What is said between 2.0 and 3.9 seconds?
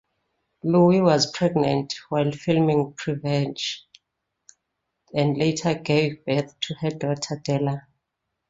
while filming "Prevenge"